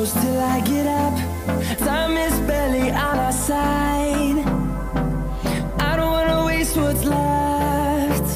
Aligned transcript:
close 0.00 0.12
till 0.14 0.40
I 0.40 0.60
get 0.60 0.86
up. 0.86 1.14
Time 1.78 2.16
is 2.16 2.34
barely 2.48 2.90
on 2.90 3.18
our 3.18 3.32
side. 3.32 4.38
I 5.88 5.92
don't 5.98 6.12
wanna 6.16 6.46
waste 6.46 6.74
what's 6.76 7.04
left. 7.04 8.28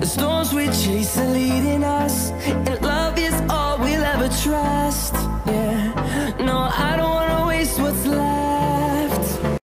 The 0.00 0.06
storms 0.16 0.52
we 0.52 0.64
chase 0.66 1.16
are 1.18 1.32
leading 1.40 1.84
us, 1.84 2.32
and 2.68 2.82
love 2.82 3.16
is 3.18 3.36
all 3.48 3.78
we'll 3.78 4.06
ever 4.14 4.28
trust. 4.42 5.14
Yeah, 5.46 6.34
no, 6.40 6.56
I 6.88 6.96
don't 6.96 7.14
wanna 7.20 7.46
waste 7.46 7.78
what's 7.78 8.04
left. 8.04 9.60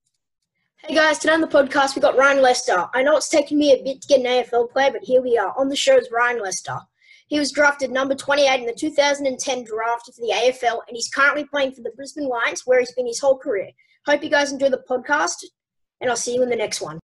Hey 0.83 0.93
guys, 0.93 1.17
today 1.17 1.33
on 1.33 1.41
the 1.41 1.53
podcast 1.57 1.95
we 1.95 2.01
got 2.03 2.15
Ryan 2.15 2.39
Lester. 2.43 2.85
I 2.93 3.01
know 3.01 3.17
it's 3.17 3.29
taken 3.29 3.57
me 3.57 3.73
a 3.73 3.83
bit 3.83 4.01
to 4.03 4.07
get 4.07 4.19
an 4.19 4.27
AFL 4.27 4.69
player, 4.69 4.91
but 4.91 5.01
here 5.01 5.23
we 5.23 5.39
are. 5.39 5.53
On 5.57 5.69
the 5.69 5.75
show 5.75 5.97
is 5.97 6.07
Ryan 6.11 6.39
Lester. 6.43 6.77
He 7.27 7.39
was 7.39 7.51
drafted 7.51 7.91
number 7.91 8.15
28 8.15 8.61
in 8.61 8.65
the 8.65 8.73
2010 8.73 9.63
draft 9.65 10.05
for 10.05 10.21
the 10.21 10.33
AFL, 10.33 10.79
and 10.87 10.95
he's 10.95 11.09
currently 11.09 11.43
playing 11.45 11.73
for 11.73 11.81
the 11.81 11.91
Brisbane 11.91 12.27
Lions, 12.27 12.63
where 12.65 12.79
he's 12.79 12.93
been 12.93 13.05
his 13.05 13.19
whole 13.19 13.37
career. 13.37 13.69
Hope 14.05 14.23
you 14.23 14.29
guys 14.29 14.53
enjoy 14.53 14.69
the 14.69 14.83
podcast, 14.89 15.43
and 15.99 16.09
I'll 16.09 16.15
see 16.15 16.33
you 16.33 16.43
in 16.43 16.49
the 16.49 16.55
next 16.55 16.79
one. 16.81 16.99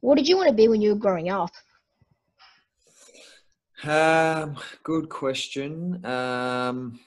What 0.00 0.16
did 0.16 0.28
you 0.28 0.36
want 0.36 0.48
to 0.48 0.54
be 0.54 0.68
when 0.68 0.82
you 0.82 0.90
were 0.90 0.98
growing 0.98 1.30
up? 1.30 1.50
Um, 3.84 4.56
good 4.82 5.08
question. 5.08 6.04
Um, 6.04 7.00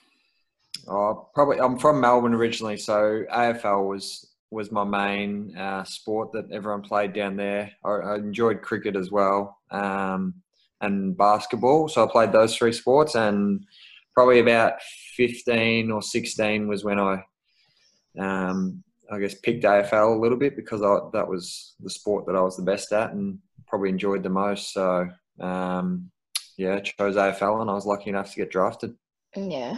oh, 0.87 1.29
probably 1.35 1.59
I'm 1.59 1.77
from 1.77 2.01
Melbourne 2.01 2.33
originally, 2.33 2.77
so 2.77 3.23
AFL 3.31 3.87
was 3.87 4.27
was 4.49 4.71
my 4.71 4.83
main 4.83 5.55
uh, 5.55 5.83
sport 5.83 6.31
that 6.33 6.51
everyone 6.51 6.81
played 6.81 7.13
down 7.13 7.37
there. 7.37 7.71
I, 7.85 7.89
I 7.89 8.15
enjoyed 8.15 8.61
cricket 8.61 8.97
as 8.97 9.09
well 9.09 9.57
um, 9.69 10.33
and 10.81 11.15
basketball, 11.15 11.87
so 11.87 12.03
I 12.03 12.11
played 12.11 12.31
those 12.31 12.55
three 12.55 12.73
sports. 12.73 13.15
And 13.15 13.65
probably 14.13 14.39
about 14.39 14.73
15 15.15 15.91
or 15.91 16.01
16 16.01 16.67
was 16.67 16.83
when 16.83 16.99
I, 16.99 17.23
um, 18.19 18.83
I 19.11 19.19
guess, 19.19 19.35
picked 19.35 19.63
AFL 19.63 20.17
a 20.17 20.19
little 20.19 20.37
bit 20.37 20.55
because 20.55 20.81
I, 20.81 20.97
that 21.13 21.27
was 21.27 21.75
the 21.79 21.89
sport 21.89 22.25
that 22.25 22.35
I 22.35 22.41
was 22.41 22.57
the 22.57 22.63
best 22.63 22.91
at 22.91 23.11
and 23.11 23.39
probably 23.67 23.89
enjoyed 23.89 24.23
the 24.23 24.29
most. 24.29 24.73
So 24.73 25.09
um, 25.39 26.11
yeah, 26.57 26.79
chose 26.79 27.15
AFL, 27.15 27.61
and 27.61 27.69
I 27.69 27.73
was 27.73 27.85
lucky 27.85 28.09
enough 28.09 28.31
to 28.31 28.37
get 28.37 28.51
drafted. 28.51 28.95
Yeah. 29.35 29.77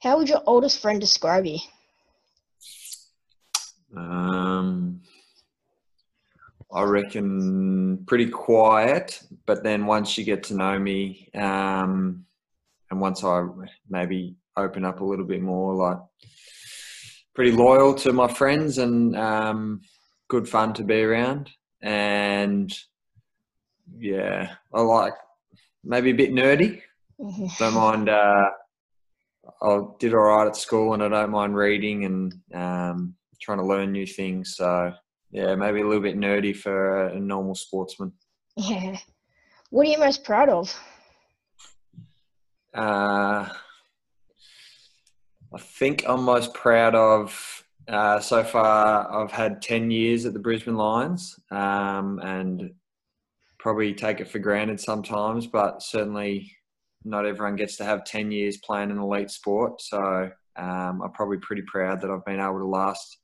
How 0.00 0.18
would 0.18 0.28
your 0.28 0.42
oldest 0.46 0.80
friend 0.80 1.00
describe 1.00 1.46
you? 1.46 1.58
Um, 3.96 5.02
I 6.72 6.82
reckon 6.84 8.04
pretty 8.06 8.28
quiet, 8.28 9.22
but 9.46 9.62
then 9.62 9.86
once 9.86 10.16
you 10.16 10.24
get 10.24 10.44
to 10.44 10.54
know 10.54 10.78
me, 10.78 11.28
um, 11.34 12.24
and 12.90 13.00
once 13.00 13.22
I 13.24 13.46
maybe 13.88 14.36
open 14.56 14.84
up 14.84 15.00
a 15.00 15.04
little 15.04 15.24
bit 15.24 15.42
more, 15.42 15.74
like 15.74 15.98
pretty 17.34 17.52
loyal 17.52 17.94
to 17.94 18.12
my 18.12 18.28
friends 18.28 18.78
and 18.78 19.16
um, 19.16 19.80
good 20.28 20.48
fun 20.48 20.72
to 20.74 20.84
be 20.84 21.02
around. 21.02 21.50
And 21.82 22.72
yeah, 23.98 24.54
I 24.72 24.80
like 24.80 25.14
maybe 25.84 26.10
a 26.10 26.14
bit 26.14 26.32
nerdy. 26.32 26.80
Don't 27.58 27.74
mind. 27.74 28.08
Uh, 28.08 28.50
I 29.62 29.80
did 29.98 30.14
all 30.14 30.20
right 30.20 30.46
at 30.46 30.56
school, 30.56 30.94
and 30.94 31.02
I 31.02 31.08
don't 31.08 31.30
mind 31.30 31.56
reading 31.56 32.04
and 32.04 32.34
um, 32.54 33.14
trying 33.40 33.58
to 33.58 33.64
learn 33.64 33.92
new 33.92 34.06
things. 34.06 34.54
So 34.56 34.92
yeah, 35.32 35.54
maybe 35.54 35.80
a 35.80 35.86
little 35.86 36.02
bit 36.02 36.16
nerdy 36.16 36.54
for 36.54 37.08
a, 37.08 37.18
normal 37.18 37.54
sportsman. 37.54 38.12
Yeah. 38.56 38.98
What 39.70 39.86
are 39.86 39.90
you 39.90 39.98
most 39.98 40.24
proud 40.24 40.50
of? 40.50 40.78
Uh, 42.74 43.48
I 45.54 45.58
think 45.58 46.04
I'm 46.06 46.22
most 46.22 46.52
proud 46.52 46.94
of 46.94 47.64
uh, 47.88 48.20
so 48.20 48.44
far. 48.44 49.10
I've 49.10 49.32
had 49.32 49.62
ten 49.62 49.90
years 49.90 50.26
at 50.26 50.34
the 50.34 50.38
Brisbane 50.38 50.76
Lions, 50.76 51.38
um, 51.50 52.20
and 52.22 52.70
probably 53.58 53.94
take 53.94 54.20
it 54.20 54.28
for 54.28 54.38
granted 54.38 54.80
sometimes, 54.80 55.46
but 55.46 55.82
certainly 55.82 56.52
not 57.04 57.26
everyone 57.26 57.56
gets 57.56 57.76
to 57.76 57.84
have 57.84 58.04
ten 58.04 58.30
years 58.30 58.58
playing 58.58 58.90
an 58.90 58.98
elite 58.98 59.30
sport. 59.30 59.80
So 59.80 60.30
um, 60.56 61.00
I'm 61.02 61.12
probably 61.12 61.38
pretty 61.38 61.62
proud 61.62 62.02
that 62.02 62.10
I've 62.10 62.24
been 62.26 62.40
able 62.40 62.58
to 62.58 62.66
last 62.66 63.18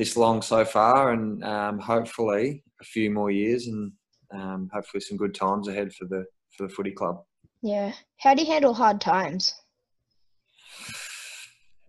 this 0.00 0.16
long 0.16 0.40
so 0.40 0.64
far, 0.64 1.12
and 1.12 1.44
um, 1.44 1.78
hopefully 1.78 2.64
a 2.80 2.84
few 2.84 3.10
more 3.10 3.30
years, 3.30 3.66
and 3.66 3.92
um, 4.32 4.70
hopefully 4.72 5.02
some 5.02 5.18
good 5.18 5.34
times 5.34 5.68
ahead 5.68 5.92
for 5.92 6.06
the 6.06 6.24
for 6.56 6.66
the 6.66 6.72
footy 6.72 6.90
club. 6.90 7.22
Yeah. 7.60 7.92
How 8.16 8.34
do 8.34 8.42
you 8.42 8.50
handle 8.50 8.72
hard 8.72 8.98
times? 8.98 9.54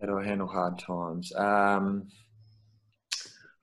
How 0.01 0.07
do 0.07 0.19
I 0.19 0.25
handle 0.25 0.47
hard 0.47 0.77
times? 0.77 1.31
Um, 1.37 2.09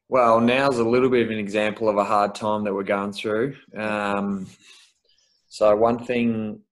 well, 0.08 0.40
now's 0.40 0.78
a 0.78 0.88
little 0.94 1.10
bit 1.10 1.26
of 1.26 1.30
an 1.30 1.38
example 1.38 1.90
of 1.90 1.98
a 1.98 2.04
hard 2.04 2.34
time 2.34 2.64
that 2.64 2.72
we're 2.72 2.84
going 2.84 3.12
through. 3.12 3.54
Um, 3.76 4.46
so 5.48 5.76
one 5.76 5.98
thing, 5.98 6.62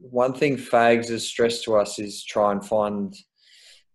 one 0.00 0.32
thing 0.32 0.56
Fags 0.56 1.10
has 1.10 1.24
stressed 1.24 1.62
to 1.66 1.76
us 1.76 2.00
is 2.00 2.24
try 2.24 2.50
and 2.50 2.66
find 2.66 3.14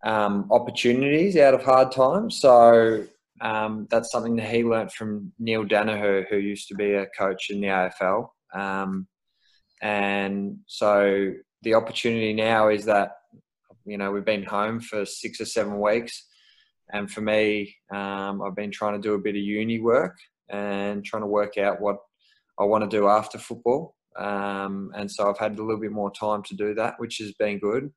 um, 0.03 0.47
opportunities 0.51 1.37
out 1.37 1.53
of 1.53 1.63
hard 1.63 1.91
times. 1.91 2.39
So 2.39 3.05
um, 3.41 3.87
that's 3.89 4.11
something 4.11 4.35
that 4.37 4.49
he 4.49 4.63
learnt 4.63 4.91
from 4.91 5.31
Neil 5.39 5.65
Danaher, 5.65 6.25
who 6.29 6.37
used 6.37 6.67
to 6.69 6.75
be 6.75 6.93
a 6.93 7.07
coach 7.17 7.49
in 7.49 7.61
the 7.61 7.67
AFL. 7.67 8.29
Um, 8.53 9.07
and 9.81 10.59
so 10.67 11.33
the 11.61 11.73
opportunity 11.73 12.33
now 12.33 12.69
is 12.69 12.85
that 12.85 13.17
you 13.85 13.97
know 13.97 14.11
we've 14.11 14.23
been 14.23 14.43
home 14.43 14.79
for 14.79 15.05
six 15.05 15.41
or 15.41 15.45
seven 15.45 15.79
weeks, 15.79 16.25
and 16.91 17.11
for 17.11 17.21
me, 17.21 17.75
um, 17.93 18.41
I've 18.41 18.55
been 18.55 18.71
trying 18.71 18.93
to 18.93 19.05
do 19.05 19.13
a 19.13 19.19
bit 19.19 19.35
of 19.35 19.41
uni 19.41 19.79
work 19.79 20.15
and 20.49 21.03
trying 21.03 21.23
to 21.23 21.27
work 21.27 21.57
out 21.57 21.81
what 21.81 21.97
I 22.59 22.63
want 22.63 22.89
to 22.89 22.97
do 22.97 23.07
after 23.07 23.37
football. 23.37 23.95
Um, 24.17 24.91
and 24.95 25.09
so 25.09 25.29
I've 25.29 25.39
had 25.39 25.57
a 25.57 25.63
little 25.63 25.81
bit 25.81 25.91
more 25.91 26.11
time 26.11 26.43
to 26.43 26.55
do 26.55 26.75
that, 26.75 26.95
which 26.99 27.17
has 27.17 27.33
been 27.33 27.59
good. 27.59 27.91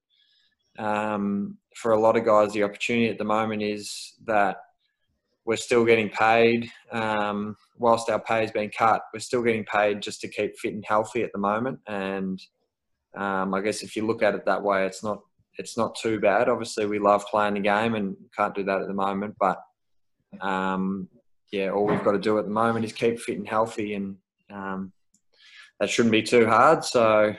Um, 0.79 1.59
for 1.75 1.93
a 1.93 2.01
lot 2.01 2.17
of 2.17 2.25
guys, 2.25 2.53
the 2.53 2.63
opportunity 2.63 3.09
at 3.09 3.19
the 3.19 3.25
moment 3.25 3.63
is 3.63 4.15
that 4.27 4.59
we're 5.45 5.57
still 5.57 5.85
getting 5.85 6.09
paid. 6.09 6.71
Um, 6.91 7.57
whilst 7.79 8.11
our 8.11 8.19
pay 8.19 8.41
has 8.41 8.51
been 8.51 8.71
cut, 8.71 9.03
we're 9.15 9.21
still 9.21 9.43
getting 9.43 9.65
paid 9.65 10.03
just 10.03 10.21
to 10.23 10.29
keep 10.29 10.59
fit 10.59 10.75
and 10.75 10.85
healthy 10.87 11.23
at 11.23 11.33
the 11.33 11.39
moment. 11.39 11.79
And 11.87 12.43
um, 13.17 13.55
I 13.55 13.61
guess 13.61 13.83
if 13.83 13.97
you 13.97 14.07
look 14.07 14.23
at 14.23 14.35
it 14.35 14.45
that 14.47 14.63
way, 14.63 14.87
it's 14.87 15.05
not 15.05 15.21
it's 15.59 15.77
not 15.77 15.97
too 15.97 16.21
bad. 16.21 16.49
Obviously, 16.49 16.85
we 16.87 16.99
love 16.99 17.25
playing 17.27 17.55
the 17.55 17.61
game 17.61 17.95
and 17.95 18.17
can't 18.37 18.55
do 18.55 18.65
that 18.65 18.83
at 18.83 18.89
the 18.89 18.95
moment. 18.95 19.37
But 19.41 19.59
um, 20.41 21.09
yeah, 21.51 21.71
all 21.71 21.87
we've 21.87 22.05
got 22.05 22.13
to 22.13 22.19
do 22.19 22.39
at 22.39 22.45
the 22.45 22.51
moment 22.51 22.85
is 22.85 22.93
keep 22.93 23.19
fit 23.19 23.39
and 23.39 23.49
healthy, 23.49 23.95
and 23.95 24.17
um, 24.53 24.93
that 25.81 25.89
shouldn't 25.89 26.13
be 26.13 26.23
too 26.23 26.47
hard. 26.47 26.85
So 26.85 27.35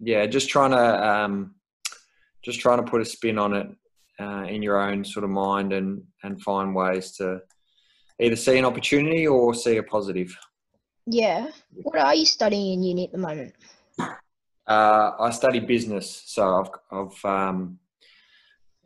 yeah, 0.00 0.26
just 0.26 0.48
trying 0.48 0.70
to 0.70 1.08
um, 1.08 1.54
just 2.48 2.60
trying 2.60 2.82
to 2.82 2.90
put 2.90 3.02
a 3.02 3.04
spin 3.04 3.38
on 3.38 3.52
it 3.52 3.68
uh, 4.18 4.44
in 4.48 4.62
your 4.62 4.80
own 4.80 5.04
sort 5.04 5.22
of 5.22 5.28
mind 5.28 5.74
and 5.74 6.02
and 6.22 6.40
find 6.40 6.74
ways 6.74 7.12
to 7.12 7.42
either 8.20 8.36
see 8.36 8.56
an 8.56 8.64
opportunity 8.64 9.26
or 9.26 9.52
see 9.54 9.76
a 9.76 9.82
positive. 9.82 10.34
Yeah. 11.04 11.50
What 11.82 11.98
are 11.98 12.14
you 12.14 12.24
studying 12.24 12.72
in 12.72 12.82
uni 12.82 13.04
at 13.04 13.12
the 13.12 13.18
moment? 13.18 13.52
Uh, 14.66 15.12
I 15.20 15.30
study 15.30 15.60
business, 15.60 16.22
so 16.26 16.42
I've, 16.60 16.70
I've 16.98 17.24
um, 17.24 17.78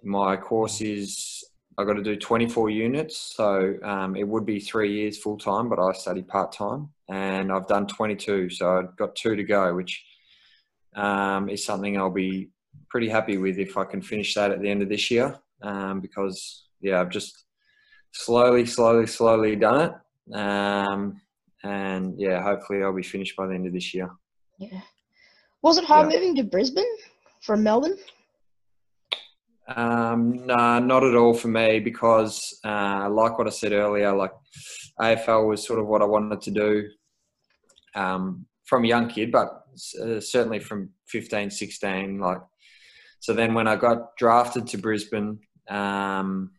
my 0.02 0.36
course 0.36 0.80
is 0.80 1.44
I've 1.78 1.86
got 1.86 1.94
to 1.94 2.02
do 2.02 2.16
24 2.16 2.70
units, 2.70 3.34
so 3.36 3.74
um, 3.84 4.16
it 4.16 4.26
would 4.26 4.44
be 4.44 4.58
three 4.58 4.92
years 4.92 5.18
full 5.18 5.38
time, 5.38 5.68
but 5.68 5.78
I 5.78 5.92
study 5.92 6.22
part 6.22 6.52
time, 6.52 6.90
and 7.08 7.52
I've 7.52 7.68
done 7.68 7.86
22, 7.86 8.50
so 8.50 8.78
I've 8.78 8.96
got 8.96 9.14
two 9.14 9.36
to 9.36 9.44
go, 9.44 9.74
which 9.74 10.04
um, 10.94 11.48
is 11.48 11.64
something 11.64 11.96
I'll 11.96 12.10
be 12.10 12.50
pretty 12.92 13.08
happy 13.08 13.38
with 13.38 13.58
if 13.58 13.78
I 13.78 13.84
can 13.84 14.02
finish 14.02 14.34
that 14.34 14.50
at 14.50 14.60
the 14.60 14.68
end 14.70 14.82
of 14.82 14.90
this 14.90 15.10
year, 15.10 15.34
um, 15.62 16.00
because 16.00 16.66
yeah, 16.82 17.00
I've 17.00 17.08
just 17.08 17.46
slowly, 18.12 18.66
slowly, 18.66 19.06
slowly 19.06 19.56
done 19.56 19.80
it, 19.88 20.36
um, 20.36 21.18
and 21.64 22.20
yeah, 22.20 22.42
hopefully 22.42 22.82
I'll 22.82 22.94
be 22.94 23.02
finished 23.02 23.34
by 23.34 23.46
the 23.46 23.54
end 23.54 23.66
of 23.66 23.72
this 23.72 23.94
year. 23.94 24.10
Yeah. 24.58 24.82
Was 25.62 25.78
it 25.78 25.84
hard 25.84 26.12
Yeah. 26.12 26.18
moving 26.18 26.36
to 26.36 26.44
Brisbane 26.44 26.94
from 27.40 27.62
Melbourne? 27.62 27.96
Um, 29.74 30.44
no, 30.44 30.78
not 30.80 31.02
at 31.02 31.14
all 31.14 31.32
for 31.32 31.48
me 31.48 31.80
because, 31.80 32.58
uh, 32.62 33.08
like 33.10 33.38
what 33.38 33.46
I 33.46 33.50
said 33.50 33.72
earlier, 33.72 34.12
like 34.14 34.32
AFL 35.00 35.48
was 35.48 35.66
sort 35.66 35.78
of 35.80 35.86
what 35.86 36.02
I 36.02 36.04
wanted 36.04 36.42
to 36.42 36.50
do 36.50 36.88
um, 37.94 38.44
from 38.64 38.84
a 38.84 38.88
young 38.88 39.08
kid, 39.08 39.32
but 39.32 39.48
uh, 40.02 40.20
certainly 40.20 40.58
from 40.58 40.90
15, 41.06 41.50
16. 41.50 42.18
Like, 42.18 42.40
so 43.22 43.32
then 43.32 43.54
when 43.54 43.68
I 43.68 43.76
got 43.76 44.16
drafted 44.16 44.66
to 44.66 44.78
Brisbane, 44.78 45.38
um, 45.70 46.50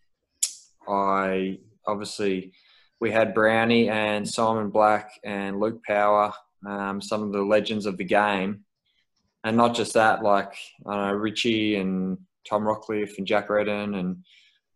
I 0.88 1.60
obviously 1.86 2.54
we 3.02 3.12
had 3.12 3.34
Brownie 3.34 3.90
and 3.90 4.26
Simon 4.26 4.70
Black 4.70 5.12
and 5.26 5.60
Luke 5.60 5.84
Power, 5.84 6.32
um, 6.66 7.02
some 7.02 7.22
of 7.22 7.34
the 7.34 7.42
legends 7.42 7.86
of 7.86 7.98
the 7.98 8.06
game, 8.06 8.64
and 9.44 9.58
not 9.58 9.76
just 9.76 9.94
that, 9.96 10.24
like 10.24 10.54
I 10.86 10.96
know 10.96 11.14
Richie 11.16 11.76
and 11.76 12.18
Tom 12.50 12.64
Rockliff 12.64 13.18
and 13.18 13.28
Jack 13.28 13.50
Redden 13.50 13.96
and 13.96 14.24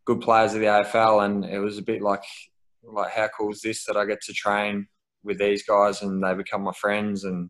good 0.03 0.19
players 0.19 0.55
of 0.55 0.59
the 0.59 0.65
AFL, 0.65 1.23
and 1.23 1.45
it 1.45 1.59
was 1.59 1.77
a 1.77 1.83
bit 1.83 2.01
like 2.01 2.25
like 2.83 3.13
how 3.13 3.29
cool 3.29 3.53
is 3.53 3.61
this 3.61 3.85
that 3.85 3.95
I 3.95 4.03
get 4.03 4.19
to 4.23 4.33
train 4.33 4.87
with 5.23 5.39
these 5.39 5.63
guys 5.63 6.01
and 6.01 6.21
they 6.21 6.33
become 6.33 6.63
my 6.63 6.73
friends? 6.73 7.23
And 7.23 7.49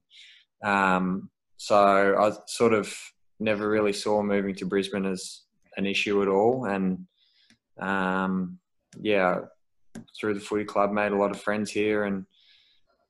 um, 0.64 1.32
so 1.58 2.16
I 2.20 2.34
sort 2.46 2.74
of 2.74 2.96
never 3.40 3.70
really 3.70 3.94
saw 3.94 4.22
moving 4.22 4.56
to 4.56 4.66
Brisbane 4.66 5.06
as 5.06 5.42
an 5.78 5.86
issue 5.86 6.22
at 6.22 6.28
all. 6.28 6.66
And 6.66 7.06
um, 7.80 8.60
yeah 9.00 9.42
through 10.20 10.34
the 10.34 10.40
footy 10.40 10.64
club 10.64 10.92
made 10.92 11.12
a 11.12 11.18
lot 11.18 11.32
of 11.32 11.42
friends 11.42 11.72
here. 11.72 12.04
And 12.06 12.26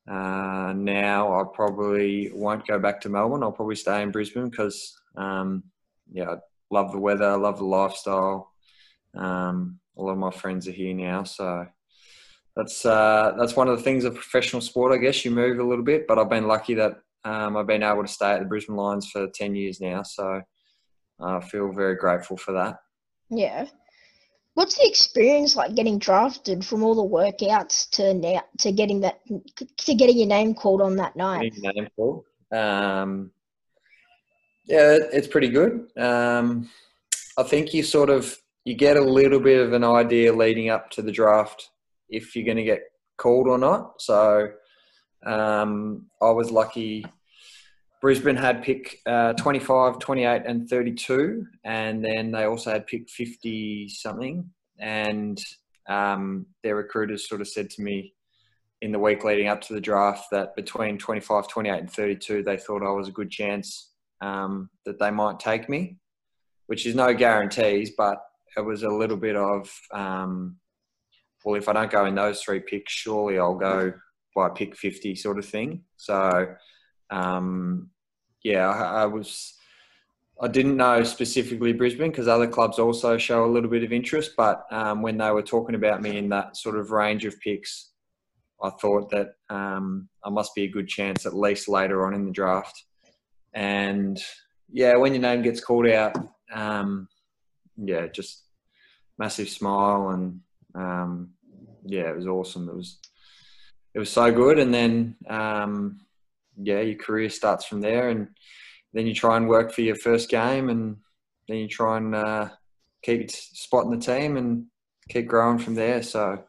uh, 0.09 0.73
now 0.75 1.39
I 1.39 1.43
probably 1.53 2.31
won't 2.33 2.67
go 2.67 2.79
back 2.79 3.01
to 3.01 3.09
Melbourne. 3.09 3.43
I'll 3.43 3.51
probably 3.51 3.75
stay 3.75 4.01
in 4.01 4.11
Brisbane 4.11 4.49
because 4.49 4.95
um, 5.15 5.63
yeah 6.11 6.31
I 6.31 6.35
love 6.69 6.91
the 6.91 6.99
weather 6.99 7.25
I 7.25 7.35
love 7.35 7.57
the 7.57 7.65
lifestyle. 7.65 8.51
Um, 9.13 9.79
a 9.97 10.01
lot 10.01 10.11
of 10.11 10.17
my 10.17 10.31
friends 10.31 10.67
are 10.67 10.71
here 10.71 10.93
now. 10.93 11.23
So 11.23 11.67
that's 12.55 12.85
uh, 12.85 13.35
that's 13.37 13.55
one 13.55 13.67
of 13.67 13.77
the 13.77 13.83
things 13.83 14.03
of 14.03 14.15
professional 14.15 14.61
sport. 14.61 14.93
I 14.93 14.97
guess. 14.97 15.25
You 15.25 15.31
move 15.31 15.59
a 15.59 15.63
little 15.63 15.83
bit, 15.83 16.07
but 16.07 16.17
I've 16.17 16.29
been 16.29 16.47
lucky 16.47 16.75
that 16.75 17.01
um, 17.27 17.57
I've 17.57 17.67
been 17.67 17.83
able 17.83 18.03
to 18.03 18.07
stay 18.07 18.31
at 18.31 18.39
the 18.39 18.45
Brisbane 18.45 18.75
Lions 18.75 19.09
for 19.09 19.27
ten 19.27 19.55
years 19.55 19.81
now. 19.81 20.03
So 20.03 20.41
I 21.19 21.39
feel 21.41 21.71
very 21.71 21.95
grateful 21.95 22.37
for 22.37 22.53
that. 22.53 22.77
Yeah. 23.29 23.65
What's 24.53 24.77
the 24.77 24.87
experience 24.87 25.55
like 25.55 25.75
getting 25.75 25.99
drafted 25.99 26.65
from 26.65 26.83
all 26.83 26.95
the 26.95 27.03
workouts 27.03 27.89
to 27.91 28.13
now 28.13 28.41
to 28.59 28.71
getting 28.71 29.01
that 29.01 29.19
to 29.77 29.93
getting 29.93 30.17
your 30.17 30.27
name 30.27 30.55
called 30.55 30.81
on 30.81 30.95
that 30.95 31.15
night? 31.15 31.53
Name 31.57 31.87
called. 31.95 32.25
Um, 32.51 33.31
yeah, 34.65 34.97
it's 35.13 35.27
pretty 35.27 35.49
good. 35.49 35.87
Um, 35.97 36.69
I 37.37 37.43
think 37.43 37.73
you 37.73 37.83
sort 37.83 38.09
of 38.09 38.35
you 38.65 38.73
get 38.73 38.97
a 38.97 39.01
little 39.01 39.39
bit 39.39 39.61
of 39.61 39.73
an 39.73 39.83
idea 39.83 40.33
leading 40.33 40.69
up 40.69 40.89
to 40.91 41.01
the 41.01 41.11
draft 41.11 41.69
if 42.09 42.35
you're 42.35 42.45
going 42.45 42.57
to 42.57 42.63
get 42.63 42.81
called 43.17 43.47
or 43.47 43.57
not. 43.57 44.01
So 44.01 44.49
um, 45.25 46.07
I 46.21 46.31
was 46.31 46.51
lucky. 46.51 47.05
Brisbane 48.07 48.37
had 48.37 48.63
pick 48.63 49.01
uh, 49.05 49.33
25, 49.33 49.99
28, 49.99 50.43
and 50.45 50.69
32, 50.69 51.45
and 51.65 52.01
then 52.01 52.31
they 52.31 52.45
also 52.45 52.71
had 52.71 52.87
pick 52.87 53.09
50 53.09 53.89
something. 53.89 54.49
And 54.79 55.37
um, 55.89 56.45
their 56.63 56.77
recruiters 56.77 57.27
sort 57.27 57.41
of 57.41 57.49
said 57.49 57.69
to 57.71 57.81
me 57.81 58.13
in 58.81 58.93
the 58.93 58.99
week 58.99 59.25
leading 59.25 59.49
up 59.49 59.59
to 59.63 59.73
the 59.73 59.81
draft 59.81 60.27
that 60.31 60.55
between 60.55 60.97
25, 60.97 61.49
28, 61.49 61.79
and 61.79 61.91
32, 61.91 62.43
they 62.43 62.55
thought 62.55 62.81
I 62.81 62.91
was 62.91 63.09
a 63.09 63.11
good 63.11 63.29
chance 63.29 63.91
um, 64.21 64.69
that 64.85 64.99
they 64.99 65.11
might 65.11 65.41
take 65.41 65.67
me, 65.67 65.97
which 66.67 66.85
is 66.85 66.95
no 66.95 67.13
guarantees, 67.13 67.91
but 67.97 68.19
it 68.55 68.61
was 68.61 68.83
a 68.83 68.89
little 68.89 69.17
bit 69.17 69.35
of 69.35 69.69
um, 69.91 70.55
well, 71.43 71.55
if 71.55 71.67
I 71.67 71.73
don't 71.73 71.91
go 71.91 72.05
in 72.05 72.15
those 72.15 72.41
three 72.41 72.61
picks, 72.61 72.93
surely 72.93 73.37
I'll 73.37 73.55
go 73.55 73.91
by 74.33 74.47
pick 74.47 74.77
50 74.77 75.13
sort 75.15 75.39
of 75.39 75.45
thing. 75.45 75.83
So, 75.97 76.55
um, 77.09 77.89
yeah, 78.43 78.67
I, 78.67 79.03
I, 79.03 79.05
was, 79.05 79.53
I 80.41 80.47
didn't 80.47 80.77
know 80.77 81.03
specifically 81.03 81.73
Brisbane 81.73 82.11
because 82.11 82.27
other 82.27 82.47
clubs 82.47 82.79
also 82.79 83.17
show 83.17 83.45
a 83.45 83.51
little 83.51 83.69
bit 83.69 83.83
of 83.83 83.91
interest. 83.91 84.31
But 84.37 84.65
um, 84.71 85.01
when 85.01 85.17
they 85.17 85.31
were 85.31 85.43
talking 85.43 85.75
about 85.75 86.01
me 86.01 86.17
in 86.17 86.29
that 86.29 86.57
sort 86.57 86.77
of 86.77 86.91
range 86.91 87.25
of 87.25 87.39
picks, 87.39 87.91
I 88.61 88.69
thought 88.69 89.09
that 89.11 89.35
um, 89.49 90.09
I 90.23 90.29
must 90.29 90.55
be 90.55 90.63
a 90.63 90.71
good 90.71 90.87
chance 90.87 91.25
at 91.25 91.35
least 91.35 91.67
later 91.67 92.05
on 92.05 92.13
in 92.13 92.25
the 92.25 92.31
draft. 92.31 92.83
And 93.53 94.21
yeah, 94.71 94.95
when 94.95 95.13
your 95.13 95.21
name 95.21 95.41
gets 95.41 95.61
called 95.61 95.87
out, 95.87 96.15
um, 96.53 97.07
yeah, 97.77 98.07
just 98.07 98.43
massive 99.17 99.49
smile 99.49 100.09
and 100.09 100.39
um, 100.75 101.29
yeah, 101.85 102.09
it 102.09 102.15
was 102.15 102.27
awesome. 102.27 102.69
It 102.69 102.75
was 102.75 102.99
it 103.93 103.99
was 103.99 104.11
so 104.11 104.31
good, 104.31 104.59
and 104.59 104.73
then 104.73 105.15
um, 105.27 105.99
yeah, 106.61 106.81
your 106.81 106.97
career 106.97 107.29
starts 107.29 107.65
from 107.65 107.81
there, 107.81 108.09
and 108.09 108.27
then 108.93 109.07
you 109.07 109.13
try 109.13 109.37
and 109.37 109.47
work 109.47 109.71
for 109.71 109.81
your 109.81 109.95
first 109.95 110.29
game, 110.29 110.69
and 110.69 110.97
then 111.47 111.57
you 111.57 111.67
try 111.67 111.97
and 111.97 112.15
uh, 112.15 112.49
keep 113.03 113.29
spot 113.31 113.85
in 113.85 113.91
the 113.91 113.97
team 113.97 114.37
and 114.37 114.65
keep 115.09 115.27
growing 115.27 115.59
from 115.59 115.75
there. 115.75 116.03
So 116.03 116.43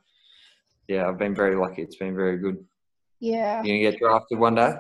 yeah, 0.89 1.09
I've 1.09 1.19
been 1.19 1.35
very 1.35 1.57
lucky. 1.57 1.83
It's 1.83 1.97
been 1.97 2.17
very 2.17 2.39
good. 2.39 2.65
Yeah. 3.21 3.63
You 3.63 3.73
gonna 3.73 3.91
get 3.91 4.01
drafted 4.01 4.39
one 4.39 4.55
day? 4.55 4.75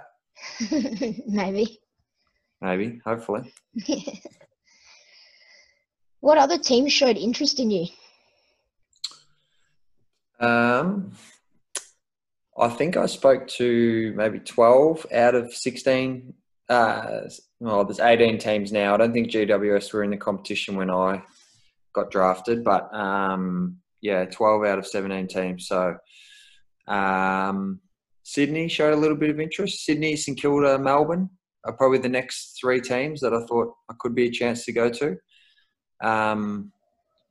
Maybe. 1.26 1.80
Maybe. 2.60 3.00
Hopefully. 3.04 3.52
what 6.20 6.38
other 6.38 6.58
teams 6.58 6.92
showed 6.92 7.16
interest 7.16 7.60
in 7.60 7.70
you? 7.70 7.86
Um, 10.40 11.12
I 12.58 12.68
think 12.68 12.96
I 12.96 13.06
spoke 13.06 13.46
to 13.48 14.12
maybe 14.16 14.40
12 14.40 15.06
out 15.12 15.34
of 15.34 15.54
16. 15.54 16.34
Uh, 16.68 17.20
well, 17.60 17.84
there's 17.84 18.00
18 18.00 18.38
teams 18.38 18.72
now. 18.72 18.94
I 18.94 18.96
don't 18.96 19.12
think 19.12 19.30
GWS 19.30 19.92
were 19.92 20.02
in 20.02 20.10
the 20.10 20.16
competition 20.16 20.76
when 20.76 20.90
I 20.90 21.22
got 21.92 22.10
drafted, 22.10 22.64
but 22.64 22.92
um, 22.94 23.78
yeah, 24.00 24.24
12 24.24 24.64
out 24.64 24.78
of 24.78 24.86
17 24.86 25.28
teams. 25.28 25.68
So 25.68 25.96
um, 26.88 27.80
Sydney 28.22 28.68
showed 28.68 28.94
a 28.94 29.00
little 29.00 29.16
bit 29.16 29.30
of 29.30 29.40
interest. 29.40 29.84
Sydney, 29.84 30.16
St 30.16 30.38
Kilda, 30.38 30.78
Melbourne 30.78 31.30
are 31.64 31.72
probably 31.72 31.98
the 31.98 32.08
next 32.08 32.58
three 32.60 32.80
teams 32.80 33.20
that 33.20 33.34
I 33.34 33.44
thought 33.46 33.74
I 33.90 33.94
could 33.98 34.14
be 34.14 34.26
a 34.26 34.30
chance 34.30 34.64
to 34.64 34.72
go 34.72 34.90
to. 34.90 35.16
Um, 36.02 36.72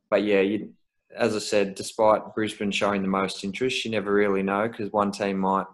but 0.09 0.23
yeah, 0.23 0.41
you, 0.41 0.73
as 1.15 1.35
I 1.35 1.39
said, 1.39 1.75
despite 1.75 2.35
Brisbane 2.35 2.71
showing 2.71 3.01
the 3.01 3.07
most 3.07 3.43
interest, 3.43 3.85
you 3.85 3.91
never 3.91 4.13
really 4.13 4.43
know 4.43 4.67
because 4.67 4.91
one 4.91 5.11
team 5.11 5.39
might 5.39 5.65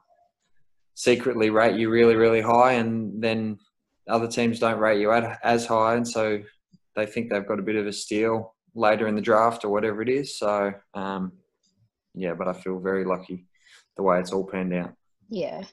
secretly 0.95 1.50
rate 1.50 1.77
you 1.77 1.89
really, 1.89 2.15
really 2.15 2.41
high, 2.41 2.74
and 2.74 3.21
then 3.21 3.57
other 4.07 4.27
teams 4.27 4.59
don't 4.59 4.80
rate 4.80 5.00
you 5.00 5.12
at, 5.12 5.39
as 5.44 5.65
high, 5.65 5.95
and 5.95 6.07
so 6.07 6.39
they 6.95 7.06
think 7.06 7.30
they've 7.30 7.47
got 7.47 7.59
a 7.59 7.63
bit 7.63 7.75
of 7.75 7.88
a 7.88 7.94
steal 7.94 8.56
later 8.75 9.07
in 9.07 9.15
the 9.15 9.21
draft 9.21 9.65
or 9.65 9.69
whatever 9.69 10.01
it 10.01 10.09
is. 10.09 10.38
So, 10.38 10.74
um, 10.94 11.31
yeah, 12.13 12.33
but 12.33 12.47
I 12.47 12.53
feel 12.53 12.79
very 12.79 13.06
lucky 13.06 13.45
the 13.98 14.03
way 14.03 14.19
it's 14.19 14.31
all 14.31 14.46
panned 14.46 14.74
out. 14.74 14.93
Yeah. 15.29 15.63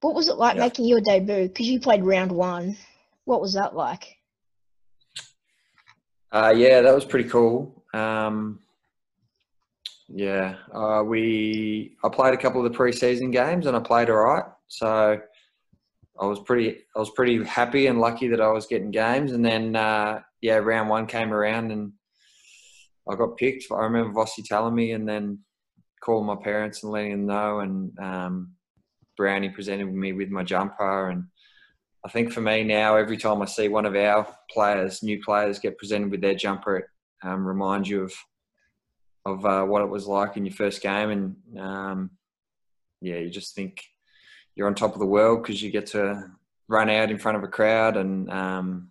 What 0.00 0.14
was 0.14 0.28
it 0.28 0.36
like 0.36 0.56
yeah. 0.56 0.62
making 0.62 0.86
your 0.86 1.00
debut? 1.00 1.48
Because 1.48 1.66
you 1.66 1.80
played 1.80 2.04
round 2.04 2.32
one. 2.32 2.76
What 3.24 3.40
was 3.40 3.54
that 3.54 3.74
like? 3.74 4.16
Uh, 6.32 6.52
yeah, 6.56 6.80
that 6.80 6.94
was 6.94 7.04
pretty 7.04 7.28
cool. 7.28 7.84
Um, 7.94 8.60
yeah, 10.16 10.54
uh, 10.72 11.02
we 11.04 11.94
I 12.02 12.08
played 12.08 12.32
a 12.32 12.38
couple 12.38 12.64
of 12.64 12.72
the 12.72 12.78
preseason 12.78 13.30
games 13.30 13.66
and 13.66 13.76
I 13.76 13.80
played 13.80 14.08
all 14.08 14.16
right. 14.16 14.44
So 14.66 15.20
I 16.18 16.24
was 16.24 16.40
pretty 16.40 16.78
I 16.96 16.98
was 16.98 17.10
pretty 17.10 17.44
happy 17.44 17.86
and 17.86 18.00
lucky 18.00 18.28
that 18.28 18.40
I 18.40 18.48
was 18.48 18.66
getting 18.66 18.90
games. 18.90 19.32
And 19.32 19.44
then 19.44 19.76
uh, 19.76 20.20
yeah, 20.40 20.54
round 20.54 20.88
one 20.88 21.06
came 21.06 21.34
around 21.34 21.70
and 21.70 21.92
I 23.06 23.14
got 23.14 23.36
picked. 23.36 23.66
I 23.70 23.82
remember 23.82 24.18
Vossi 24.18 24.42
telling 24.42 24.74
me, 24.74 24.92
and 24.92 25.06
then 25.06 25.40
calling 26.02 26.26
my 26.26 26.36
parents 26.36 26.82
and 26.82 26.92
letting 26.92 27.10
them 27.10 27.26
know. 27.26 27.60
And 27.60 27.98
um, 27.98 28.54
Brownie 29.18 29.50
presented 29.50 29.92
me 29.92 30.14
with 30.14 30.30
my 30.30 30.44
jumper. 30.44 31.10
And 31.10 31.24
I 32.06 32.08
think 32.08 32.32
for 32.32 32.40
me 32.40 32.64
now, 32.64 32.96
every 32.96 33.18
time 33.18 33.42
I 33.42 33.44
see 33.44 33.68
one 33.68 33.84
of 33.84 33.94
our 33.94 34.26
players, 34.50 35.02
new 35.02 35.22
players, 35.22 35.58
get 35.58 35.76
presented 35.76 36.10
with 36.10 36.22
their 36.22 36.34
jumper, 36.34 36.78
it 36.78 36.84
um, 37.22 37.46
reminds 37.46 37.90
you 37.90 38.04
of 38.04 38.14
of 39.26 39.44
uh, 39.44 39.64
what 39.64 39.82
it 39.82 39.88
was 39.88 40.06
like 40.06 40.36
in 40.36 40.46
your 40.46 40.54
first 40.54 40.80
game, 40.80 41.10
and 41.10 41.58
um, 41.58 42.10
yeah, 43.00 43.16
you 43.16 43.28
just 43.28 43.54
think 43.54 43.82
you're 44.54 44.68
on 44.68 44.74
top 44.74 44.94
of 44.94 45.00
the 45.00 45.06
world 45.06 45.42
because 45.42 45.60
you 45.60 45.70
get 45.70 45.86
to 45.88 46.30
run 46.68 46.88
out 46.88 47.10
in 47.10 47.18
front 47.18 47.36
of 47.36 47.44
a 47.44 47.48
crowd 47.48 47.96
and 47.96 48.30
um, 48.30 48.88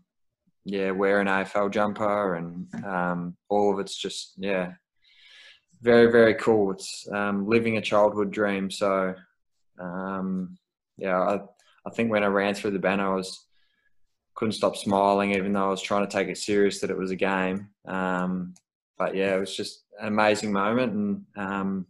yeah, 0.66 0.92
wear 0.92 1.22
an 1.22 1.28
AFL 1.28 1.72
jumper, 1.72 2.36
and 2.36 2.68
um, 2.86 3.38
all 3.50 3.74
of 3.74 3.80
it's 3.80 3.96
just 3.96 4.34
yeah, 4.38 4.74
very 5.82 6.12
very 6.12 6.36
cool. 6.36 6.72
It's 6.72 7.08
um, 7.12 7.48
living 7.48 7.78
a 7.78 7.82
childhood 7.82 8.32
dream. 8.32 8.70
So 8.70 9.16
um, 9.80 10.58
yeah, 10.98 11.18
I, 11.18 11.40
I 11.86 11.90
think 11.92 12.12
when 12.12 12.24
I 12.24 12.28
ran 12.28 12.56
through 12.56 12.72
the 12.72 12.80
banner, 12.80 13.12
I 13.12 13.16
was 13.16 13.46
couldn't 14.36 14.52
stop 14.52 14.76
smiling, 14.76 15.32
even 15.32 15.54
though 15.54 15.68
I 15.68 15.70
was 15.70 15.82
trying 15.82 16.06
to 16.06 16.12
take 16.12 16.28
it 16.28 16.38
serious 16.38 16.82
that 16.82 16.90
it 16.90 16.98
was 16.98 17.12
a 17.12 17.16
game. 17.16 17.70
Um, 17.88 18.54
but 18.98 19.16
yeah, 19.16 19.36
it 19.36 19.40
was 19.40 19.56
just 19.56 19.85
an 20.00 20.08
amazing 20.08 20.52
moment, 20.52 20.94
and 20.94 21.26
um, 21.36 21.86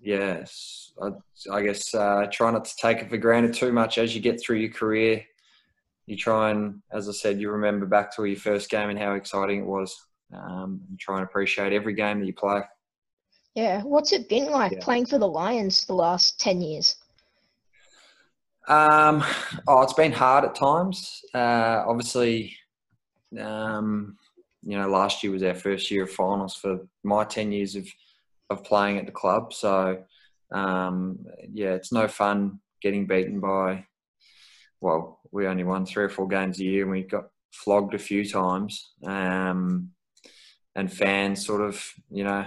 yes, 0.00 0.92
I, 1.02 1.10
I 1.52 1.62
guess 1.62 1.94
uh, 1.94 2.26
try 2.30 2.50
not 2.50 2.64
to 2.64 2.76
take 2.76 2.98
it 2.98 3.10
for 3.10 3.16
granted 3.16 3.54
too 3.54 3.72
much 3.72 3.98
as 3.98 4.14
you 4.14 4.20
get 4.20 4.40
through 4.40 4.58
your 4.58 4.72
career. 4.72 5.24
You 6.06 6.16
try 6.16 6.50
and, 6.50 6.82
as 6.92 7.08
I 7.08 7.12
said, 7.12 7.40
you 7.40 7.50
remember 7.50 7.86
back 7.86 8.14
to 8.16 8.24
your 8.24 8.38
first 8.38 8.70
game 8.70 8.90
and 8.90 8.98
how 8.98 9.14
exciting 9.14 9.60
it 9.60 9.66
was. 9.66 9.96
Um, 10.32 10.80
and 10.88 10.98
try 10.98 11.18
and 11.18 11.24
appreciate 11.24 11.72
every 11.72 11.94
game 11.94 12.18
that 12.18 12.26
you 12.26 12.34
play. 12.34 12.62
Yeah, 13.54 13.82
what's 13.82 14.12
it 14.12 14.28
been 14.28 14.50
like 14.50 14.72
yeah. 14.72 14.78
playing 14.82 15.06
for 15.06 15.18
the 15.18 15.28
Lions 15.28 15.84
the 15.86 15.94
last 15.94 16.40
ten 16.40 16.60
years? 16.60 16.96
Um, 18.68 19.24
oh, 19.68 19.82
it's 19.82 19.92
been 19.92 20.10
hard 20.10 20.44
at 20.44 20.56
times. 20.56 21.22
Uh, 21.32 21.84
obviously, 21.86 22.56
Um, 23.38 24.16
you 24.66 24.76
know, 24.76 24.88
last 24.88 25.22
year 25.22 25.32
was 25.32 25.44
our 25.44 25.54
first 25.54 25.90
year 25.90 26.02
of 26.02 26.10
finals 26.10 26.56
for 26.56 26.80
my 27.04 27.24
ten 27.24 27.52
years 27.52 27.76
of 27.76 27.86
of 28.50 28.64
playing 28.64 28.98
at 28.98 29.06
the 29.06 29.12
club. 29.12 29.52
So 29.52 30.02
um, 30.52 31.24
yeah, 31.52 31.74
it's 31.74 31.92
no 31.92 32.08
fun 32.08 32.60
getting 32.82 33.06
beaten 33.06 33.40
by. 33.40 33.86
Well, 34.80 35.20
we 35.30 35.46
only 35.46 35.64
won 35.64 35.86
three 35.86 36.04
or 36.04 36.08
four 36.08 36.28
games 36.28 36.58
a 36.58 36.64
year, 36.64 36.82
and 36.82 36.90
we 36.90 37.02
got 37.02 37.28
flogged 37.52 37.94
a 37.94 37.98
few 37.98 38.28
times. 38.28 38.92
Um, 39.04 39.90
and 40.74 40.92
fans 40.92 41.46
sort 41.46 41.62
of, 41.62 41.82
you 42.10 42.22
know, 42.22 42.46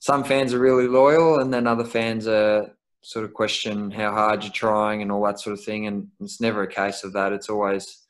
some 0.00 0.24
fans 0.24 0.54
are 0.54 0.58
really 0.58 0.88
loyal, 0.88 1.40
and 1.40 1.52
then 1.52 1.66
other 1.66 1.84
fans 1.84 2.26
are 2.26 2.70
sort 3.02 3.24
of 3.24 3.34
question 3.34 3.90
how 3.90 4.12
hard 4.12 4.42
you're 4.42 4.52
trying 4.52 5.02
and 5.02 5.12
all 5.12 5.24
that 5.24 5.40
sort 5.40 5.58
of 5.58 5.64
thing. 5.64 5.86
And 5.86 6.08
it's 6.20 6.40
never 6.40 6.62
a 6.62 6.68
case 6.68 7.04
of 7.04 7.12
that. 7.12 7.32
It's 7.32 7.50
always 7.50 8.05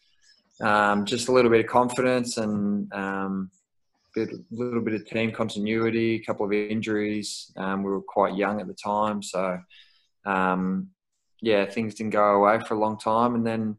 um, 0.61 1.05
just 1.05 1.29
a 1.29 1.33
little 1.33 1.51
bit 1.51 1.65
of 1.65 1.71
confidence 1.71 2.39
and 2.39 2.93
um, 2.93 3.51
a 4.17 4.27
little 4.51 4.81
bit 4.81 4.95
of 4.95 5.07
team 5.07 5.33
continuity, 5.33 6.15
a 6.15 6.25
couple 6.25 6.47
of 6.47 6.53
injuries. 6.53 7.53
Um, 7.57 7.83
we 7.83 7.91
were 7.91 8.01
quite 8.01 8.37
young 8.37 8.61
at 8.61 8.67
the 8.67 8.75
time, 8.75 9.23
so 9.23 9.59
um, 10.25 10.89
yeah, 11.43 11.67
things 11.67 11.95
didn't 11.95 12.11
go 12.11 12.37
away 12.37 12.59
for 12.61 12.75
a 12.75 12.79
long 12.79 12.99
time. 12.99 13.35
And 13.35 13.47
then 13.47 13.77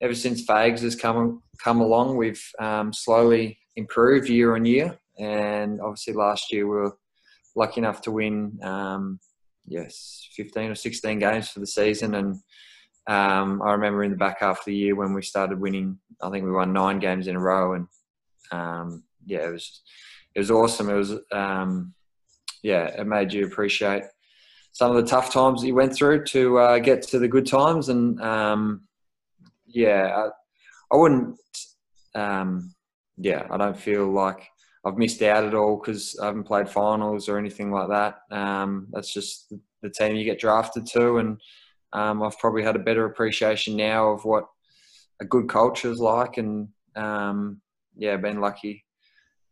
ever 0.00 0.14
since 0.14 0.46
Fags 0.46 0.80
has 0.80 0.96
come 0.96 1.42
come 1.62 1.80
along, 1.80 2.16
we've 2.16 2.44
um, 2.58 2.92
slowly 2.92 3.58
improved 3.76 4.28
year 4.28 4.54
on 4.54 4.64
year. 4.64 4.98
And 5.18 5.80
obviously, 5.80 6.14
last 6.14 6.52
year 6.52 6.66
we 6.66 6.76
were 6.76 6.96
lucky 7.54 7.80
enough 7.80 8.02
to 8.02 8.10
win, 8.10 8.58
um, 8.62 9.18
yes, 9.66 10.28
15 10.36 10.70
or 10.70 10.74
16 10.74 11.18
games 11.18 11.48
for 11.48 11.60
the 11.60 11.66
season. 11.66 12.14
And 12.14 12.36
um, 13.06 13.62
I 13.62 13.72
remember 13.72 14.02
in 14.02 14.10
the 14.10 14.16
back 14.16 14.40
half 14.40 14.60
of 14.60 14.64
the 14.64 14.74
year 14.74 14.94
when 14.94 15.12
we 15.12 15.22
started 15.22 15.60
winning, 15.60 15.98
I 16.20 16.30
think 16.30 16.44
we 16.44 16.50
won 16.50 16.72
nine 16.72 16.98
games 16.98 17.28
in 17.28 17.36
a 17.36 17.40
row. 17.40 17.74
And 17.74 17.86
um, 18.50 19.04
yeah, 19.24 19.48
it 19.48 19.52
was 19.52 19.82
it 20.34 20.40
was 20.40 20.50
awesome. 20.50 20.90
It 20.90 20.94
was 20.94 21.14
um, 21.32 21.94
yeah, 22.62 22.86
it 22.86 23.06
made 23.06 23.32
you 23.32 23.46
appreciate 23.46 24.02
some 24.72 24.94
of 24.94 25.02
the 25.02 25.08
tough 25.08 25.32
times 25.32 25.62
you 25.62 25.74
went 25.74 25.94
through 25.94 26.24
to 26.24 26.58
uh, 26.58 26.78
get 26.78 27.02
to 27.02 27.18
the 27.18 27.28
good 27.28 27.46
times. 27.46 27.88
And 27.88 28.20
um, 28.20 28.82
yeah, 29.66 30.14
I, 30.14 30.94
I 30.94 30.96
wouldn't. 30.96 31.38
Um, 32.14 32.74
yeah, 33.18 33.46
I 33.50 33.56
don't 33.56 33.78
feel 33.78 34.10
like 34.12 34.48
I've 34.84 34.98
missed 34.98 35.22
out 35.22 35.44
at 35.44 35.54
all 35.54 35.76
because 35.78 36.18
I 36.20 36.26
haven't 36.26 36.44
played 36.44 36.68
finals 36.68 37.28
or 37.28 37.38
anything 37.38 37.70
like 37.70 37.88
that. 37.88 38.18
Um, 38.30 38.88
that's 38.90 39.12
just 39.12 39.52
the 39.82 39.90
team 39.90 40.16
you 40.16 40.24
get 40.24 40.40
drafted 40.40 40.86
to, 40.88 41.18
and 41.18 41.40
um, 41.92 42.22
I've 42.22 42.38
probably 42.38 42.62
had 42.62 42.76
a 42.76 42.80
better 42.80 43.06
appreciation 43.06 43.76
now 43.76 44.10
of 44.10 44.24
what 44.24 44.44
a 45.20 45.24
good 45.24 45.48
culture 45.48 45.90
is 45.90 45.98
like, 45.98 46.36
and 46.36 46.68
um, 46.94 47.60
yeah, 47.96 48.16
been 48.16 48.40
lucky 48.40 48.84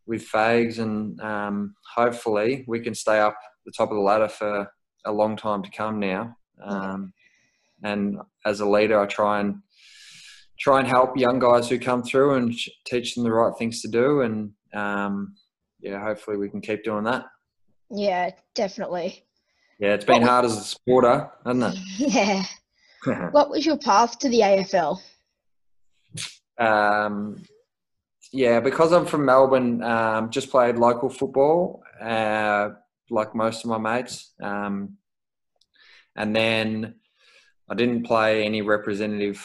with 0.06 0.28
Fags, 0.28 0.78
and 0.78 1.20
um, 1.20 1.74
hopefully 1.94 2.64
we 2.68 2.80
can 2.80 2.94
stay 2.94 3.18
up 3.18 3.36
the 3.64 3.72
top 3.72 3.90
of 3.90 3.96
the 3.96 4.02
ladder 4.02 4.28
for 4.28 4.68
a 5.06 5.12
long 5.12 5.36
time 5.36 5.62
to 5.62 5.70
come 5.70 5.98
now. 5.98 6.36
Um, 6.62 7.12
and 7.82 8.18
as 8.44 8.60
a 8.60 8.68
leader, 8.68 9.00
I 9.00 9.06
try 9.06 9.40
and 9.40 9.56
try 10.58 10.78
and 10.78 10.88
help 10.88 11.16
young 11.16 11.38
guys 11.38 11.68
who 11.68 11.78
come 11.78 12.02
through 12.02 12.34
and 12.34 12.54
teach 12.86 13.14
them 13.14 13.24
the 13.24 13.32
right 13.32 13.52
things 13.58 13.80
to 13.82 13.88
do, 13.88 14.22
and 14.22 14.50
um, 14.74 15.34
yeah, 15.80 16.02
hopefully 16.02 16.36
we 16.36 16.50
can 16.50 16.60
keep 16.60 16.84
doing 16.84 17.04
that. 17.04 17.24
Yeah, 17.90 18.30
definitely. 18.54 19.24
Yeah, 19.78 19.95
it's 19.95 20.04
been 20.04 20.23
what 20.23 20.28
hard 20.28 20.45
as 20.45 20.57
a 20.57 20.62
supporter, 20.62 21.31
hasn't 21.45 21.75
it? 21.75 21.81
Yeah. 21.99 22.47
what 23.33 23.50
was 23.50 23.66
your 23.66 23.76
path 23.76 24.19
to 24.21 24.28
the 24.28 24.40
AFL? 24.40 24.99
Um, 26.59 27.43
yeah, 28.33 28.61
because 28.61 28.93
I'm 28.93 29.04
from 29.04 29.26
Melbourne, 29.26 29.83
um, 29.83 30.31
just 30.31 30.50
played 30.50 30.76
local 30.76 31.11
football, 31.11 31.83
uh, 32.00 32.71
like 33.11 33.35
most 33.35 33.64
of 33.64 33.71
my 33.71 33.78
mates. 33.78 34.33
Um, 34.40 34.97
and 36.16 36.35
then 36.35 36.95
I 37.69 37.75
didn't 37.75 38.04
play 38.04 38.45
any 38.45 38.62
representative, 38.62 39.43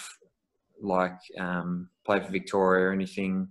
like 0.82 1.20
um, 1.38 1.90
play 2.06 2.20
for 2.22 2.32
Victoria 2.32 2.86
or 2.86 2.94
anything 2.94 3.50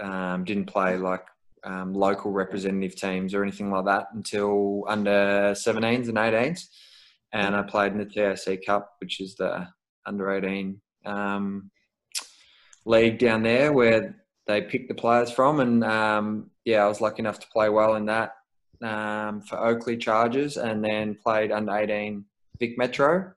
um, 0.00 0.44
didn't 0.44 0.66
play 0.66 0.96
like 0.96 1.24
um, 1.64 1.94
local 1.94 2.30
representative 2.30 2.96
teams 2.96 3.34
or 3.34 3.42
anything 3.42 3.70
like 3.70 3.84
that 3.84 4.08
until 4.14 4.84
under 4.88 5.52
17s 5.54 6.08
and 6.08 6.18
18s. 6.18 6.66
And 7.32 7.56
I 7.56 7.62
played 7.62 7.92
in 7.92 7.98
the 7.98 8.04
TAC 8.04 8.66
Cup, 8.66 8.94
which 9.00 9.20
is 9.20 9.36
the 9.36 9.66
under 10.06 10.30
18 10.30 10.80
um, 11.06 11.70
league 12.84 13.18
down 13.18 13.42
there 13.42 13.72
where 13.72 14.16
they 14.46 14.62
pick 14.62 14.88
the 14.88 14.94
players 14.94 15.30
from. 15.30 15.60
And 15.60 15.84
um, 15.84 16.50
yeah, 16.64 16.84
I 16.84 16.88
was 16.88 17.00
lucky 17.00 17.20
enough 17.20 17.38
to 17.40 17.46
play 17.48 17.68
well 17.68 17.94
in 17.94 18.06
that 18.06 18.32
um, 18.82 19.40
for 19.42 19.56
Oakleigh 19.56 20.00
Chargers 20.00 20.56
and 20.56 20.84
then 20.84 21.16
played 21.22 21.52
under 21.52 21.74
18 21.74 22.24
Vic 22.58 22.76
Metro. 22.76 23.32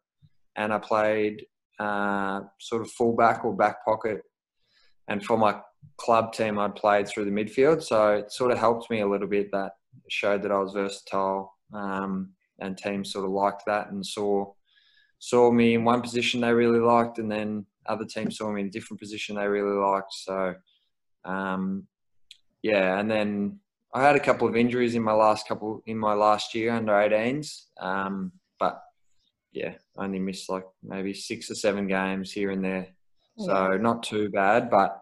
And 0.55 0.73
I 0.73 0.79
played 0.79 1.45
uh, 1.79 2.41
sort 2.59 2.81
of 2.81 2.91
fullback 2.91 3.45
or 3.45 3.55
back 3.55 3.85
pocket. 3.85 4.21
And 5.07 5.23
for 5.23 5.37
my 5.37 5.59
club 5.97 6.33
team 6.33 6.59
I'd 6.59 6.75
played 6.75 7.07
through 7.07 7.25
the 7.25 7.31
midfield. 7.31 7.83
So 7.83 8.13
it 8.17 8.31
sort 8.31 8.51
of 8.51 8.57
helped 8.57 8.89
me 8.89 9.01
a 9.01 9.07
little 9.07 9.27
bit 9.27 9.51
that 9.51 9.73
showed 10.09 10.43
that 10.43 10.51
I 10.51 10.59
was 10.59 10.73
versatile. 10.73 11.53
Um, 11.73 12.31
and 12.59 12.77
teams 12.77 13.11
sort 13.11 13.25
of 13.25 13.31
liked 13.31 13.63
that 13.67 13.91
and 13.91 14.05
saw 14.05 14.51
saw 15.19 15.51
me 15.51 15.73
in 15.73 15.83
one 15.83 16.01
position 16.01 16.41
they 16.41 16.53
really 16.53 16.79
liked, 16.79 17.17
and 17.17 17.31
then 17.31 17.65
other 17.85 18.05
teams 18.05 18.37
saw 18.37 18.51
me 18.51 18.61
in 18.61 18.67
a 18.67 18.71
different 18.71 18.99
position 18.99 19.35
they 19.35 19.47
really 19.47 19.77
liked. 19.77 20.13
So, 20.13 20.55
um, 21.23 21.87
yeah, 22.61 22.99
and 22.99 23.09
then 23.09 23.59
I 23.93 24.03
had 24.03 24.15
a 24.15 24.19
couple 24.19 24.47
of 24.47 24.55
injuries 24.55 24.95
in 24.95 25.03
my 25.03 25.13
last 25.13 25.47
couple 25.47 25.81
in 25.85 25.97
my 25.97 26.13
last 26.13 26.53
year 26.53 26.71
under 26.71 26.91
18s, 26.91 27.63
um, 27.79 28.31
but 28.59 28.81
yeah, 29.51 29.75
only 29.97 30.19
missed 30.19 30.49
like 30.49 30.65
maybe 30.83 31.13
six 31.13 31.49
or 31.49 31.55
seven 31.55 31.87
games 31.87 32.31
here 32.31 32.51
and 32.51 32.63
there. 32.63 32.87
So 33.37 33.75
not 33.75 34.03
too 34.03 34.29
bad, 34.29 34.69
but 34.69 35.01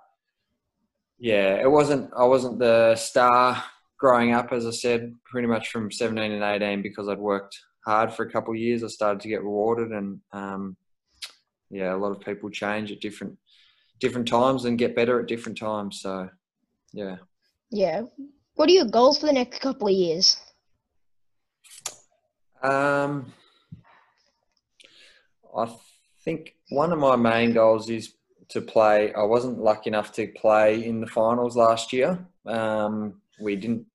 yeah, 1.20 1.62
it 1.62 1.70
wasn't. 1.70 2.12
I 2.17 2.25
wasn't 2.25 2.60
the 2.60 2.96
star 2.96 3.63
growing 3.98 4.34
up, 4.34 4.51
as 4.51 4.65
I 4.65 4.72
said, 4.72 5.13
pretty 5.25 5.48
much 5.48 5.70
from 5.70 5.91
17 5.91 6.32
and 6.32 6.43
18 6.43 6.82
because 6.82 7.08
I'd 7.08 7.20
worked 7.20 7.58
hard 7.86 8.13
for 8.13 8.25
a 8.25 8.32
couple 8.32 8.53
of 8.53 8.60
years. 8.60 8.84
I 8.84 8.88
started 8.88 9.22
to 9.22 9.29
get 9.29 9.43
rewarded, 9.43 9.91
and 9.91 10.20
um, 10.32 10.77
yeah, 11.70 11.96
a 11.96 11.98
lot 11.98 12.12
of 12.12 12.20
people 12.20 12.50
change 12.50 12.91
at 12.91 13.01
different 13.01 13.38
different 14.00 14.27
times 14.27 14.65
and 14.65 14.77
get 14.77 14.96
better 14.96 15.20
at 15.20 15.27
different 15.27 15.58
times. 15.58 16.01
So, 16.01 16.29
yeah. 16.91 17.15
Yeah. 17.72 18.01
What 18.55 18.70
are 18.70 18.74
your 18.74 18.86
goals 18.86 19.20
for 19.20 19.27
the 19.27 19.34
next 19.34 19.62
couple 19.62 19.88
of 19.88 19.93
years? 19.93 20.38
Um, 22.62 23.32
I 25.58 25.74
think 26.24 26.55
one 26.70 26.91
of 26.91 27.00
my 27.00 27.15
main 27.15 27.53
goals 27.53 27.89
is 27.89 28.13
to 28.50 28.62
play. 28.62 29.13
I 29.13 29.23
wasn't 29.23 29.59
lucky 29.59 29.89
enough 29.89 30.12
to 30.13 30.27
play 30.27 30.83
in 30.85 31.01
the 31.01 31.07
finals 31.07 31.55
last 31.55 31.93
year. 31.93 32.25
Um, 32.45 33.21
we 33.39 33.55
didn't 33.55 33.85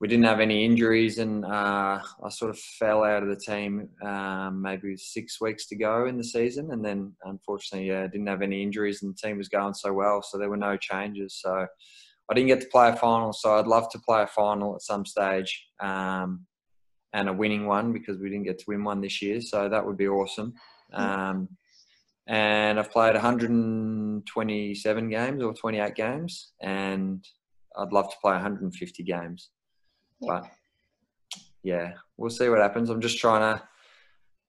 we 0.00 0.08
didn't 0.08 0.24
have 0.24 0.40
any 0.40 0.64
injuries, 0.64 1.18
and 1.18 1.44
uh, 1.44 1.98
I 2.22 2.28
sort 2.28 2.50
of 2.50 2.58
fell 2.58 3.04
out 3.04 3.22
of 3.22 3.28
the 3.28 3.36
team 3.36 3.88
um, 4.04 4.60
maybe 4.60 4.96
six 4.96 5.40
weeks 5.40 5.66
to 5.68 5.76
go 5.76 6.06
in 6.06 6.18
the 6.18 6.24
season, 6.24 6.72
and 6.72 6.84
then 6.84 7.14
unfortunately, 7.24 7.88
yeah, 7.88 8.06
didn't 8.06 8.26
have 8.26 8.42
any 8.42 8.62
injuries, 8.62 9.02
and 9.02 9.14
the 9.14 9.28
team 9.28 9.38
was 9.38 9.48
going 9.48 9.72
so 9.72 9.92
well, 9.92 10.20
so 10.20 10.36
there 10.36 10.50
were 10.50 10.56
no 10.56 10.76
changes. 10.76 11.40
So 11.40 11.66
I 12.30 12.34
didn't 12.34 12.48
get 12.48 12.60
to 12.62 12.66
play 12.68 12.90
a 12.90 12.96
final, 12.96 13.32
so 13.32 13.54
I'd 13.54 13.66
love 13.66 13.88
to 13.92 13.98
play 14.00 14.22
a 14.22 14.26
final 14.26 14.74
at 14.74 14.82
some 14.82 15.06
stage. 15.06 15.68
Um, 15.80 16.46
and 17.14 17.28
a 17.28 17.32
winning 17.32 17.66
one 17.66 17.92
because 17.92 18.18
we 18.18 18.28
didn't 18.28 18.44
get 18.44 18.58
to 18.58 18.64
win 18.66 18.84
one 18.84 19.00
this 19.00 19.22
year, 19.22 19.40
so 19.40 19.68
that 19.68 19.86
would 19.86 19.96
be 19.96 20.08
awesome. 20.08 20.52
Um, 20.92 21.48
and 22.26 22.78
I've 22.78 22.90
played 22.90 23.14
127 23.14 25.10
games 25.10 25.42
or 25.42 25.52
28 25.52 25.94
games, 25.94 26.52
and 26.62 27.22
I'd 27.76 27.92
love 27.92 28.10
to 28.10 28.16
play 28.22 28.32
150 28.32 29.02
games. 29.02 29.50
Yeah. 30.20 30.28
But 30.28 30.44
yeah, 31.62 31.92
we'll 32.16 32.30
see 32.30 32.48
what 32.48 32.60
happens. 32.60 32.88
I'm 32.90 33.00
just 33.00 33.18
trying 33.18 33.58
to, 33.58 33.62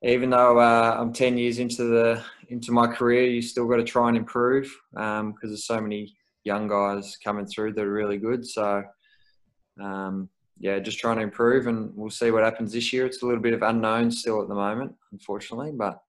even 0.08 0.29
though 0.29 0.60
uh, 0.60 0.96
I'm 1.00 1.12
10 1.13 1.38
years 1.38 1.60
into 1.60 1.84
the 1.84 2.24
into 2.50 2.72
my 2.72 2.88
career, 2.88 3.25
you 3.25 3.41
still 3.41 3.67
got 3.67 3.77
to 3.77 3.84
try 3.84 4.08
and 4.08 4.17
improve 4.17 4.65
because 4.91 5.20
um, 5.22 5.36
there's 5.41 5.65
so 5.65 5.82
many 5.82 6.15
young 6.44 6.67
guys 6.67 7.17
coming 7.24 7.46
through 7.46 7.74
that 7.74 7.84
are 7.84 7.91
really 7.91 8.17
good. 8.17 8.46
So 8.46 8.84
um, 9.82 10.29
yeah, 10.60 10.79
just 10.79 11.00
trying 11.00 11.17
to 11.17 11.24
improve, 11.24 11.67
and 11.67 11.91
we'll 11.96 12.10
see 12.10 12.32
what 12.32 12.44
happens 12.44 12.72
this 12.72 12.94
year. 12.94 13.05
It's 13.05 13.22
a 13.22 13.25
little 13.25 13.41
bit 13.41 13.53
of 13.53 13.63
unknown 13.63 14.12
still 14.12 14.41
at 14.41 14.48
the 14.48 14.55
moment, 14.55 14.94
unfortunately, 15.12 15.72
but 15.74 16.00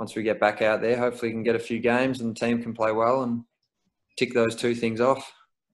once 0.00 0.16
we 0.16 0.22
get 0.22 0.40
back 0.40 0.62
out 0.62 0.80
there, 0.80 0.96
hopefully 0.96 1.28
we 1.28 1.34
can 1.34 1.42
get 1.42 1.54
a 1.54 1.58
few 1.58 1.78
games 1.78 2.22
and 2.22 2.34
the 2.34 2.40
team 2.40 2.62
can 2.62 2.72
play 2.72 2.90
well 2.90 3.22
and 3.22 3.44
tick 4.16 4.32
those 4.32 4.56
two 4.56 4.74
things 4.74 4.98
off. 4.98 5.30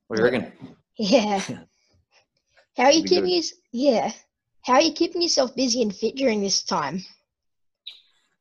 What 0.09 0.16
do 0.16 0.23
you 0.23 0.28
reckon? 0.28 0.52
Yeah. 0.99 1.38
How 2.76 2.87
are 2.87 2.90
you 2.90 3.04
keeping 3.04 3.40
yeah. 3.71 4.11
How 4.62 4.75
are 4.75 4.80
you 4.83 4.92
keeping 4.95 5.23
yourself 5.23 5.54
busy 5.54 5.80
and 5.80 5.95
fit 5.95 6.16
during 6.16 6.40
this 6.40 6.64
time? 6.64 7.04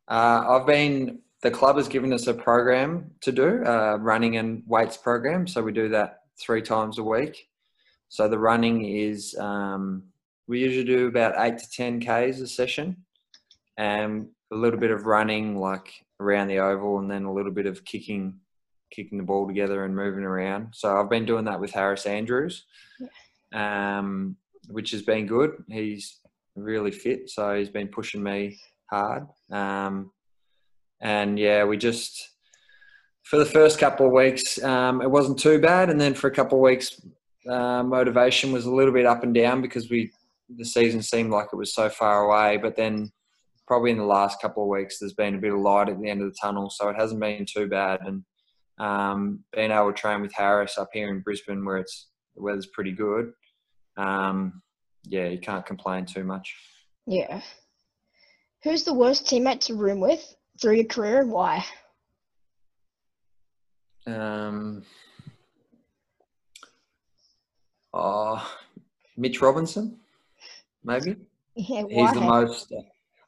Uh, 0.08 0.44
I've 0.50 0.66
been 0.66 1.20
the 1.44 1.52
club 1.52 1.78
has 1.78 1.88
given 1.88 2.12
us 2.14 2.26
a 2.26 2.34
program 2.34 3.12
to 3.22 3.32
do, 3.32 3.64
uh, 3.64 3.98
running 4.02 4.38
and 4.38 4.64
weights 4.66 4.98
program. 4.98 5.46
So 5.46 5.62
we 5.62 5.72
do 5.72 5.88
that 5.90 6.22
three 6.42 6.64
times 6.64 6.98
a 6.98 7.04
week. 7.04 7.48
So 8.10 8.28
the 8.28 8.40
running 8.40 8.86
is 8.86 9.36
um, 9.40 10.02
we 10.48 10.62
usually 10.62 10.84
do 10.84 11.06
about 11.06 11.36
eight 11.38 11.60
to 11.60 11.70
ten 11.70 12.00
k's 12.00 12.42
a 12.42 12.48
session, 12.48 13.06
and 13.78 14.30
a 14.52 14.56
little 14.56 14.80
bit 14.80 14.92
of 14.92 15.06
running 15.06 15.58
like 15.58 15.92
around 16.20 16.48
the 16.48 16.60
oval, 16.60 17.00
and 17.00 17.10
then 17.10 17.26
a 17.26 17.34
little 17.34 17.52
bit 17.52 17.66
of 17.66 17.84
kicking, 17.86 18.40
kicking 18.92 19.18
the 19.18 19.24
ball 19.24 19.48
together 19.48 19.84
and 19.84 19.96
moving 19.96 20.24
around. 20.24 20.70
So 20.74 20.96
I've 20.96 21.10
been 21.10 21.26
doing 21.26 21.46
that 21.46 21.60
with 21.60 21.72
Harris 21.72 22.06
Andrews, 22.06 22.66
um, 23.54 24.38
which 24.68 24.92
has 24.92 25.02
been 25.02 25.26
good. 25.26 25.52
He's 25.70 26.20
really 26.56 26.92
fit, 26.92 27.30
so 27.30 27.56
he's 27.56 27.70
been 27.70 27.88
pushing 27.88 28.24
me 28.24 28.58
hard. 28.90 29.28
Um, 29.52 30.12
and 31.02 31.38
yeah, 31.38 31.66
we 31.66 31.78
just 31.78 32.32
for 33.24 33.38
the 33.38 33.46
first 33.46 33.80
couple 33.80 34.06
of 34.06 34.14
weeks 34.14 34.62
um, 34.64 35.02
it 35.02 35.10
wasn't 35.10 35.40
too 35.40 35.60
bad, 35.60 35.90
and 35.90 36.00
then 36.00 36.14
for 36.14 36.28
a 36.28 36.34
couple 36.34 36.58
of 36.58 36.64
weeks 36.64 37.02
uh, 37.50 37.84
motivation 37.84 38.52
was 38.52 38.66
a 38.66 38.74
little 38.74 38.94
bit 38.94 39.06
up 39.06 39.24
and 39.24 39.34
down 39.34 39.62
because 39.62 39.90
we 39.90 40.12
the 40.58 40.66
season 40.66 41.02
seemed 41.02 41.32
like 41.32 41.48
it 41.52 41.56
was 41.56 41.74
so 41.74 41.90
far 41.90 42.24
away. 42.24 42.58
But 42.58 42.76
then 42.76 43.12
probably 43.68 43.92
in 43.92 43.98
the 43.98 44.06
last 44.06 44.42
couple 44.42 44.64
of 44.64 44.70
weeks 44.70 45.00
there's 45.00 45.14
been 45.14 45.36
a 45.36 45.40
bit 45.40 45.54
of 45.54 45.60
light 45.60 45.90
at 45.90 46.00
the 46.00 46.10
end 46.10 46.22
of 46.22 46.28
the 46.28 46.38
tunnel, 46.40 46.70
so 46.70 46.90
it 46.90 46.96
hasn't 46.96 47.20
been 47.20 47.46
too 47.46 47.68
bad. 47.68 48.00
And 48.02 48.24
um, 48.78 49.44
being 49.54 49.72
able 49.72 49.92
to 49.92 50.00
train 50.00 50.22
with 50.22 50.34
Harris 50.34 50.78
up 50.78 50.90
here 50.94 51.10
in 51.10 51.22
Brisbane 51.22 51.66
where 51.66 51.78
it's 51.78 52.10
the 52.36 52.44
weather's 52.44 52.68
pretty 52.68 52.92
good, 52.92 53.32
um, 53.98 54.62
yeah, 55.04 55.28
you 55.28 55.40
can't 55.40 55.66
complain 55.66 56.06
too 56.06 56.24
much. 56.24 56.56
Yeah. 57.06 57.42
Who's 58.64 58.84
the 58.84 58.94
worst 58.94 59.26
teammate 59.26 59.62
to 59.62 59.76
room 59.76 60.00
with 60.00 60.36
through 60.62 60.76
your 60.76 60.86
career 60.86 61.22
and 61.22 61.32
why? 61.32 61.64
Um, 64.08 64.84
oh, 67.94 68.52
Mitch 69.18 69.42
Robinson, 69.42 69.98
maybe. 70.84 71.16
Yeah, 71.56 71.84
why? 71.84 72.02
He's 72.02 72.14
the 72.14 72.22
most. 72.22 72.74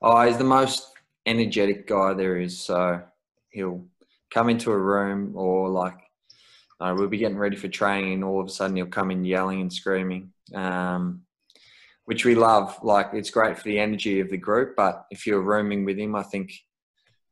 Oh, 0.01 0.21
he's 0.25 0.37
the 0.37 0.43
most 0.43 0.91
energetic 1.25 1.87
guy 1.87 2.13
there 2.13 2.37
is. 2.37 2.59
So 2.59 3.01
he'll 3.49 3.85
come 4.31 4.49
into 4.49 4.71
a 4.71 4.77
room 4.77 5.33
or 5.35 5.69
like 5.69 5.97
uh, 6.79 6.93
we'll 6.95 7.07
be 7.07 7.17
getting 7.17 7.37
ready 7.37 7.55
for 7.55 7.67
training, 7.67 8.13
and 8.13 8.23
all 8.23 8.39
of 8.39 8.47
a 8.47 8.51
sudden 8.51 8.75
he'll 8.75 8.85
come 8.85 9.09
in 9.09 9.25
yelling 9.25 9.61
and 9.61 9.73
screaming, 9.73 10.31
um, 10.53 11.23
which 12.05 12.23
we 12.23 12.35
love. 12.35 12.77
Like 12.83 13.07
it's 13.13 13.31
great 13.31 13.57
for 13.57 13.63
the 13.63 13.79
energy 13.79 14.19
of 14.19 14.29
the 14.29 14.37
group, 14.37 14.75
but 14.75 15.05
if 15.09 15.25
you're 15.25 15.41
rooming 15.41 15.85
with 15.85 15.97
him, 15.97 16.15
I 16.15 16.23
think 16.23 16.51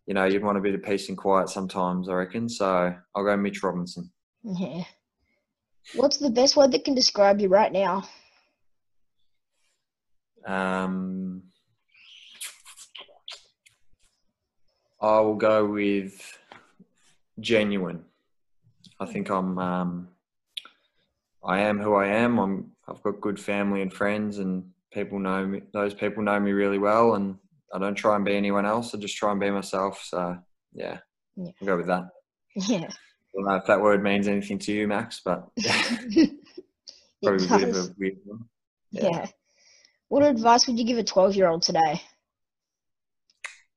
you 0.08 0.16
know 0.16 0.26
you'd 0.26 0.44
want 0.44 0.58
a 0.58 0.62
bit 0.62 0.74
of 0.74 0.84
peace 0.84 1.10
and 1.10 1.18
quiet 1.18 1.50
sometimes. 1.50 2.10
I 2.10 2.14
reckon. 2.14 2.50
So 2.50 2.96
I'll 3.14 3.24
go 3.24 3.38
Mitch 3.38 3.62
Robinson. 3.62 4.12
Yeah. 4.44 4.84
What's 5.94 6.18
the 6.18 6.32
best 6.32 6.56
word 6.56 6.72
that 6.72 6.84
can 6.84 6.96
describe 6.96 7.40
you 7.40 7.48
right 7.48 7.72
now? 7.72 8.08
Um, 10.48 11.44
I 15.02 15.20
will 15.20 15.36
go 15.36 15.66
with 15.66 16.38
genuine. 17.40 18.04
I 19.00 19.06
think 19.06 19.30
I'm. 19.30 19.58
Um, 19.58 20.08
I 21.44 21.60
am 21.60 21.80
who 21.80 21.96
I 21.96 22.08
am. 22.08 22.40
I'm. 22.40 22.72
I've 22.88 23.02
got 23.04 23.22
good 23.22 23.40
family 23.40 23.82
and 23.82 23.92
friends, 23.94 24.40
and 24.40 24.72
people 24.94 25.20
know 25.20 25.46
me. 25.46 25.62
Those 25.74 25.94
people 25.94 26.24
know 26.24 26.40
me 26.40 26.52
really 26.52 26.78
well, 26.80 27.16
and 27.16 27.38
I 27.74 27.80
don't 27.80 27.96
try 27.96 28.16
and 28.16 28.26
be 28.26 28.36
anyone 28.36 28.66
else. 28.66 28.94
I 28.94 28.98
just 28.98 29.18
try 29.18 29.32
and 29.32 29.40
be 29.40 29.50
myself. 29.52 30.02
So 30.04 30.38
yeah, 30.74 31.00
Yeah. 31.36 31.52
I'll 31.62 31.68
go 31.68 31.78
with 31.78 31.88
that. 31.88 32.06
Yeah. 32.56 32.88
I 32.88 33.38
don't 33.38 33.46
know 33.48 33.56
if 33.56 33.66
that 33.66 33.82
word 33.82 34.02
means 34.02 34.28
anything 34.30 34.60
to 34.60 34.72
you, 34.72 34.88
Max, 34.88 35.22
but 35.24 35.50
It 35.58 36.32
probably 37.24 37.46
a 37.46 37.68
bit 37.68 37.70
of 37.70 37.76
a 37.76 37.96
weird 37.98 38.18
one. 38.24 38.46
Yeah. 38.92 39.26
What 40.08 40.24
advice 40.24 40.68
would 40.68 40.80
you 40.80 40.86
give 40.86 40.98
a 40.98 41.04
12 41.04 41.36
year 41.36 41.50
old 41.50 41.64
today? 41.64 42.02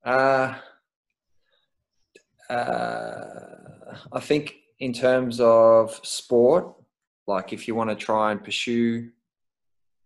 Uh, 0.05 0.55
uh, 2.51 3.95
I 4.13 4.21
think 4.21 4.55
in 4.81 4.93
terms 4.93 5.41
of 5.41 5.99
sport, 6.03 6.75
like 7.27 7.53
if 7.53 7.69
you 7.69 7.75
want 7.75 7.91
to 7.91 7.97
try 7.97 8.33
and 8.33 8.43
pursue 8.43 9.11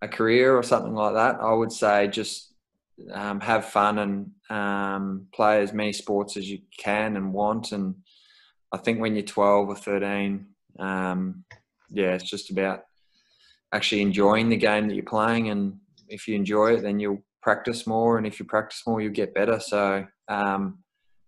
a 0.00 0.08
career 0.08 0.56
or 0.56 0.62
something 0.62 0.94
like 0.94 1.14
that, 1.14 1.36
I 1.40 1.52
would 1.52 1.72
say 1.72 2.08
just 2.08 2.54
um, 3.12 3.40
have 3.40 3.66
fun 3.66 3.98
and 3.98 4.30
um, 4.50 5.26
play 5.32 5.62
as 5.62 5.72
many 5.72 5.92
sports 5.92 6.36
as 6.36 6.50
you 6.50 6.58
can 6.76 7.16
and 7.16 7.32
want. 7.32 7.72
And 7.72 7.94
I 8.72 8.78
think 8.78 9.00
when 9.00 9.14
you're 9.14 9.24
12 9.24 9.68
or 9.68 9.76
13, 9.76 10.46
um, 10.78 11.44
yeah, 11.90 12.14
it's 12.14 12.28
just 12.28 12.50
about 12.50 12.84
actually 13.72 14.02
enjoying 14.02 14.48
the 14.48 14.56
game 14.56 14.88
that 14.88 14.94
you're 14.94 15.04
playing. 15.04 15.50
And 15.50 15.78
if 16.08 16.26
you 16.26 16.34
enjoy 16.34 16.74
it, 16.74 16.82
then 16.82 16.98
you'll 16.98 17.22
practice 17.42 17.86
more. 17.86 18.18
And 18.18 18.26
if 18.26 18.38
you 18.38 18.46
practice 18.46 18.82
more, 18.86 19.00
you'll 19.00 19.12
get 19.12 19.34
better. 19.34 19.60
So, 19.60 20.06
um, 20.28 20.78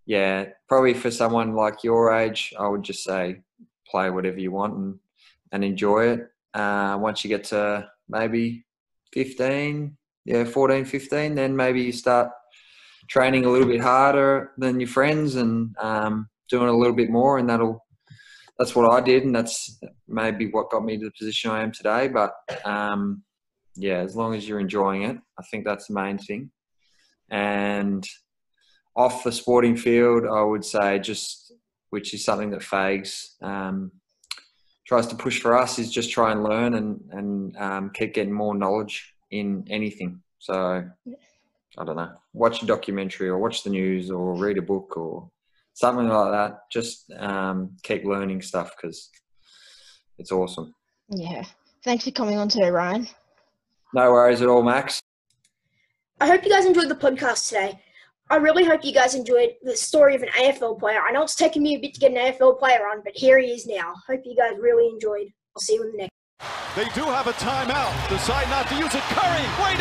yeah, 0.06 0.46
probably 0.68 0.94
for 0.94 1.10
someone 1.10 1.54
like 1.54 1.82
your 1.82 2.12
age, 2.12 2.52
I 2.58 2.68
would 2.68 2.82
just 2.82 3.04
say 3.04 3.40
play 3.88 4.10
whatever 4.10 4.38
you 4.38 4.50
want 4.50 4.74
and, 4.74 4.98
and 5.52 5.64
enjoy 5.64 6.08
it. 6.08 6.28
Uh, 6.52 6.98
once 7.00 7.24
you 7.24 7.28
get 7.28 7.44
to 7.44 7.88
maybe 8.08 8.64
15, 9.12 9.96
yeah, 10.24 10.44
14, 10.44 10.84
15, 10.84 11.34
then 11.34 11.56
maybe 11.56 11.82
you 11.82 11.92
start 11.92 12.30
training 13.08 13.44
a 13.44 13.50
little 13.50 13.68
bit 13.68 13.80
harder 13.80 14.52
than 14.58 14.80
your 14.80 14.88
friends 14.88 15.36
and 15.36 15.74
um, 15.80 16.28
doing 16.48 16.68
a 16.68 16.76
little 16.76 16.94
bit 16.94 17.10
more, 17.10 17.38
and 17.38 17.48
that'll 17.48 17.84
that's 18.58 18.76
what 18.76 18.92
I 18.92 19.00
did, 19.00 19.24
and 19.24 19.34
that's 19.34 19.80
maybe 20.06 20.46
what 20.46 20.70
got 20.70 20.84
me 20.84 20.96
to 20.96 21.06
the 21.06 21.12
position 21.18 21.50
I 21.50 21.62
am 21.62 21.72
today. 21.72 22.06
But 22.06 22.34
um, 22.64 23.24
yeah, 23.74 23.98
as 23.98 24.14
long 24.14 24.34
as 24.34 24.48
you're 24.48 24.60
enjoying 24.60 25.02
it, 25.02 25.16
I 25.38 25.42
think 25.50 25.64
that's 25.64 25.88
the 25.88 25.94
main 25.94 26.18
thing. 26.18 26.50
And 27.30 28.06
off 28.96 29.24
the 29.24 29.32
sporting 29.32 29.76
field, 29.76 30.24
I 30.26 30.42
would 30.42 30.64
say 30.64 30.98
just 30.98 31.52
which 31.90 32.12
is 32.12 32.24
something 32.24 32.50
that 32.50 32.60
Fags 32.60 33.40
um, 33.40 33.92
tries 34.84 35.06
to 35.06 35.14
push 35.14 35.40
for 35.40 35.56
us 35.56 35.78
is 35.78 35.92
just 35.92 36.10
try 36.10 36.32
and 36.32 36.42
learn 36.42 36.74
and 36.74 37.00
and 37.12 37.56
um, 37.56 37.90
keep 37.90 38.14
getting 38.14 38.32
more 38.32 38.54
knowledge 38.54 39.14
in 39.30 39.64
anything. 39.70 40.20
So 40.38 40.84
I 41.78 41.84
don't 41.84 41.96
know, 41.96 42.12
watch 42.32 42.62
a 42.62 42.66
documentary 42.66 43.28
or 43.28 43.38
watch 43.38 43.62
the 43.62 43.70
news 43.70 44.10
or 44.10 44.36
read 44.36 44.58
a 44.58 44.62
book 44.62 44.96
or 44.96 45.30
something 45.72 46.08
like 46.08 46.32
that. 46.32 46.70
Just 46.70 47.12
um, 47.18 47.76
keep 47.82 48.04
learning 48.04 48.42
stuff 48.42 48.72
because 48.76 49.10
it's 50.18 50.32
awesome. 50.32 50.74
Yeah. 51.08 51.44
Thanks 51.84 52.04
for 52.04 52.12
coming 52.12 52.38
on 52.38 52.48
today, 52.48 52.70
Ryan. 52.70 53.08
No 53.92 54.12
worries 54.12 54.42
at 54.42 54.48
all, 54.48 54.62
Max. 54.62 55.00
I 56.20 56.26
hope 56.26 56.44
you 56.44 56.50
guys 56.50 56.66
enjoyed 56.66 56.88
the 56.88 56.94
podcast 56.94 57.48
today. 57.48 57.78
I 58.30 58.36
really 58.36 58.64
hope 58.64 58.84
you 58.84 58.92
guys 58.92 59.14
enjoyed 59.14 59.50
the 59.62 59.76
story 59.76 60.14
of 60.14 60.22
an 60.22 60.30
AFL 60.30 60.78
player. 60.78 61.02
I 61.06 61.12
know 61.12 61.22
it's 61.22 61.36
taken 61.36 61.62
me 61.62 61.74
a 61.76 61.78
bit 61.78 61.92
to 61.94 62.00
get 62.00 62.12
an 62.12 62.16
AFL 62.16 62.58
player 62.58 62.86
on, 62.86 63.02
but 63.04 63.12
here 63.14 63.38
he 63.38 63.48
is 63.48 63.66
now. 63.66 63.92
Hope 64.06 64.22
you 64.24 64.34
guys 64.34 64.52
really 64.58 64.88
enjoyed. 64.88 65.28
I'll 65.54 65.60
see 65.60 65.74
you 65.74 65.82
in 65.82 65.92
the 65.92 65.98
next. 65.98 66.10
They 66.74 66.84
do 66.98 67.04
have 67.04 67.26
a 67.26 67.32
timeout. 67.32 68.08
Decide 68.08 68.48
not 68.48 68.66
to 68.68 68.76
use 68.76 68.94
it. 68.94 69.02
Curry, 69.12 69.44
way 69.62 69.76